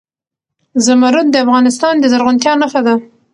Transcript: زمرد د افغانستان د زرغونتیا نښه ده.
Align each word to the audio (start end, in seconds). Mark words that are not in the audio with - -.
زمرد 0.85 1.27
د 1.31 1.35
افغانستان 1.45 1.93
د 1.99 2.05
زرغونتیا 2.11 2.53
نښه 2.61 2.81
ده. 2.87 2.95